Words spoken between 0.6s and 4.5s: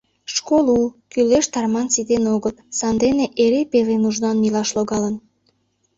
у, кӱлеш тарман ситен огыл, сандене эре пеле нужнан